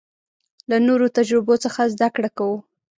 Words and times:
له 0.69 0.77
نورو 0.87 1.07
تجربو 1.17 1.55
څخه 1.63 1.81
زده 1.93 2.07
کړه 2.15 2.29
کوو. 2.37 2.57